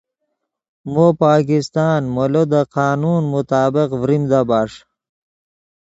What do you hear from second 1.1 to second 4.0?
پاکستان مولو دے قانون مطابق